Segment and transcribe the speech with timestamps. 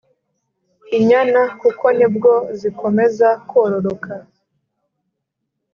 [0.97, 4.13] Inyana kuko nibwo zikomeza kororoka